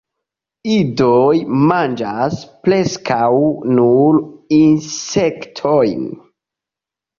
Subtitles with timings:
[0.75, 1.35] Idoj
[1.71, 3.29] manĝas preskaŭ
[3.75, 4.19] nur
[4.63, 6.05] insektojn.